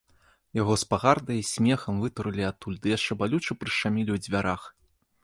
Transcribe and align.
Яго 0.61 0.73
з 0.83 0.85
пагардай 0.93 1.37
і 1.41 1.43
смехам 1.49 1.99
вытурылі 2.05 2.47
адтуль 2.51 2.79
ды 2.87 2.95
яшчэ 2.97 3.19
балюча 3.21 3.57
прышчамілі 3.65 4.11
ў 4.17 4.25
дзвярах. 4.25 4.61